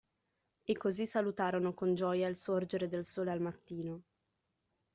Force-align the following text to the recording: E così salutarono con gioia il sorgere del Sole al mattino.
E 0.63 0.77
così 0.77 1.05
salutarono 1.05 1.75
con 1.75 1.93
gioia 1.93 2.27
il 2.27 2.35
sorgere 2.35 2.87
del 2.89 3.05
Sole 3.05 3.29
al 3.29 3.39
mattino. 3.39 4.01